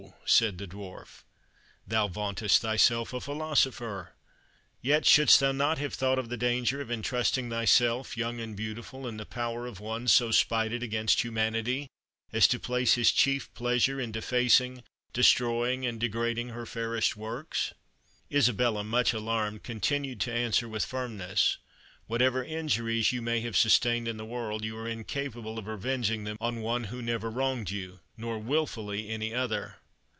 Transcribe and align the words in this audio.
said 0.25 0.57
the 0.57 0.65
Dwarf, 0.67 1.23
"thou 1.85 2.07
vauntest 2.07 2.61
thyself 2.61 3.13
a 3.13 3.19
philosopher? 3.19 4.13
Yet, 4.81 5.05
shouldst 5.05 5.41
thou 5.41 5.51
not 5.51 5.77
have 5.79 5.93
thought 5.93 6.17
of 6.17 6.29
the 6.29 6.37
danger 6.37 6.79
of 6.79 6.89
intrusting 6.89 7.49
thyself, 7.49 8.15
young 8.15 8.39
and 8.39 8.55
beautiful, 8.55 9.05
in 9.07 9.17
the 9.17 9.25
power 9.25 9.67
of 9.67 9.81
one 9.81 10.07
so 10.07 10.31
spited 10.31 10.83
against 10.83 11.21
humanity, 11.21 11.89
as 12.31 12.47
to 12.47 12.59
place 12.59 12.93
his 12.93 13.11
chief 13.11 13.53
pleasure 13.53 13.99
in 13.99 14.13
defacing, 14.13 14.83
destroying, 15.11 15.85
and 15.85 15.99
degrading 15.99 16.49
her 16.49 16.65
fairest 16.65 17.17
works?" 17.17 17.73
Isabella, 18.31 18.85
much 18.85 19.11
alarmed, 19.11 19.63
continued 19.63 20.21
to 20.21 20.33
answer 20.33 20.69
with 20.69 20.85
firmness, 20.85 21.57
"Whatever 22.07 22.41
injuries 22.41 23.11
you 23.11 23.21
may 23.21 23.41
have 23.41 23.57
sustained 23.57 24.07
in 24.07 24.15
the 24.15 24.25
world, 24.25 24.63
you 24.63 24.77
are 24.77 24.87
incapable 24.87 25.59
of 25.59 25.67
revenging 25.67 26.23
them 26.23 26.37
on 26.39 26.61
one 26.61 26.85
who 26.85 27.01
never 27.01 27.29
wronged 27.29 27.69
you, 27.69 27.99
nor, 28.15 28.39
wilfully, 28.39 29.09
any 29.09 29.33
other." 29.35 29.75